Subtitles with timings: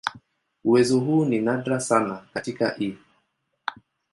[0.63, 2.97] Uwezo huu ni nadra sana katika "E.